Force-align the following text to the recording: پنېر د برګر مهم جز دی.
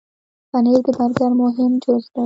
پنېر 0.49 0.79
د 0.85 0.87
برګر 0.97 1.31
مهم 1.41 1.71
جز 1.83 2.03
دی. 2.13 2.19